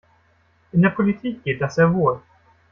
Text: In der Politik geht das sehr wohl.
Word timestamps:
In 0.71 0.81
der 0.81 0.89
Politik 0.89 1.43
geht 1.43 1.61
das 1.61 1.75
sehr 1.75 1.93
wohl. 1.93 2.23